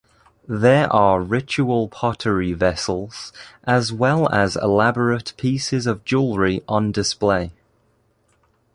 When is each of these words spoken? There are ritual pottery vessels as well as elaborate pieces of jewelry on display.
There 0.49 0.91
are 0.91 1.21
ritual 1.21 1.87
pottery 1.87 2.53
vessels 2.53 3.31
as 3.65 3.93
well 3.93 4.27
as 4.33 4.55
elaborate 4.55 5.33
pieces 5.37 5.85
of 5.85 6.03
jewelry 6.05 6.63
on 6.67 6.91
display. 6.91 7.51